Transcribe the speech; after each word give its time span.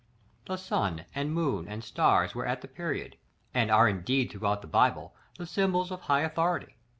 The 0.47 0.57
sun, 0.57 1.05
and 1.13 1.31
moon, 1.31 1.67
and 1.67 1.83
stars 1.83 2.33
were 2.33 2.47
at 2.47 2.61
the 2.61 2.67
period, 2.67 3.17
and 3.53 3.69
are 3.69 3.87
indeed 3.87 4.31
throughout 4.31 4.63
the 4.63 4.67
Bible, 4.67 5.13
the 5.37 5.45
symbols 5.45 5.91
of 5.91 6.01
high 6.01 6.21
authority. 6.21 6.75